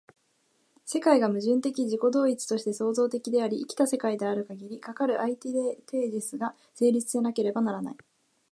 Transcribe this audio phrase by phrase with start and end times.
[0.83, 7.97] 世界が矛盾的自己同一として創造的であり、生きた世界であるかぎり、かかるアンティテージスが成立せなければならない。